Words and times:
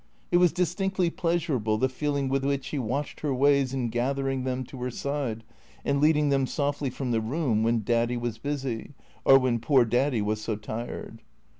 It 0.31 0.37
was 0.37 0.51
distinctly 0.51 1.11
pleasurable 1.11 1.77
the 1.77 1.87
feeling 1.87 2.27
with 2.27 2.43
which 2.43 2.69
he 2.69 2.79
watched 2.79 3.19
her 3.19 3.31
ways 3.31 3.71
in 3.71 3.89
gathering 3.89 4.45
them 4.45 4.63
to 4.63 4.81
her 4.81 4.89
side 4.89 5.43
and 5.85 6.01
leading 6.01 6.29
them 6.29 6.47
softly 6.47 6.89
from 6.89 7.11
the 7.11 7.21
room 7.21 7.61
when" 7.61 7.83
Daddy 7.85 8.17
was 8.17 8.39
busy," 8.39 8.95
or 9.25 9.37
when" 9.37 9.59
poor 9.61 9.85
Daddy 9.85 10.23
was 10.23 10.41
so 10.41 10.55
tired." 10.55 11.21